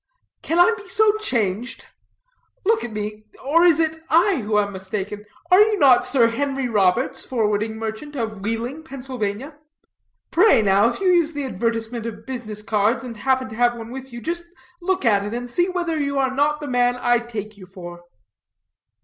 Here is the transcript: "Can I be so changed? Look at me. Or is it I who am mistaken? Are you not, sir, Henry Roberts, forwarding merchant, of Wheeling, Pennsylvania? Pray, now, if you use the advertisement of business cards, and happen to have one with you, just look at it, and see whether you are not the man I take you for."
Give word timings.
"Can 0.41 0.57
I 0.57 0.73
be 0.77 0.87
so 0.87 1.15
changed? 1.19 1.85
Look 2.65 2.83
at 2.83 2.91
me. 2.91 3.25
Or 3.45 3.63
is 3.65 3.79
it 3.79 4.01
I 4.09 4.37
who 4.37 4.57
am 4.57 4.73
mistaken? 4.73 5.25
Are 5.51 5.61
you 5.61 5.77
not, 5.77 6.03
sir, 6.03 6.29
Henry 6.29 6.67
Roberts, 6.67 7.23
forwarding 7.23 7.77
merchant, 7.77 8.15
of 8.15 8.39
Wheeling, 8.41 8.81
Pennsylvania? 8.81 9.59
Pray, 10.31 10.63
now, 10.63 10.89
if 10.91 10.99
you 11.01 11.05
use 11.09 11.33
the 11.33 11.43
advertisement 11.45 12.07
of 12.07 12.25
business 12.25 12.63
cards, 12.63 13.05
and 13.05 13.15
happen 13.17 13.47
to 13.49 13.55
have 13.55 13.75
one 13.77 13.91
with 13.91 14.11
you, 14.11 14.21
just 14.21 14.45
look 14.81 15.05
at 15.05 15.23
it, 15.23 15.35
and 15.35 15.51
see 15.51 15.69
whether 15.69 15.99
you 15.99 16.17
are 16.17 16.33
not 16.33 16.61
the 16.61 16.67
man 16.67 16.97
I 16.99 17.19
take 17.19 17.55
you 17.55 17.67
for." 17.67 18.01